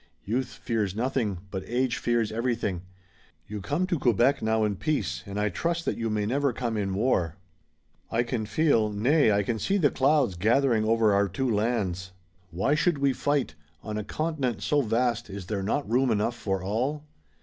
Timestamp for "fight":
13.13-13.53